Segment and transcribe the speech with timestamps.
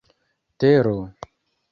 [0.59, 0.95] tero